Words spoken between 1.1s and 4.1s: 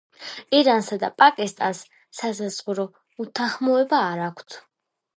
პაკისტანს სასაზღვრო უთანხმოებები